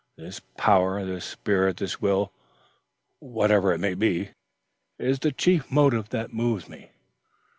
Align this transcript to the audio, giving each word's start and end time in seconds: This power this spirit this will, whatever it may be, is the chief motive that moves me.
This 0.17 0.39
power 0.57 1.05
this 1.05 1.23
spirit 1.25 1.77
this 1.77 2.01
will, 2.01 2.33
whatever 3.19 3.71
it 3.71 3.77
may 3.77 3.93
be, 3.93 4.29
is 4.97 5.19
the 5.19 5.31
chief 5.31 5.69
motive 5.71 6.09
that 6.09 6.33
moves 6.33 6.67
me. 6.67 6.89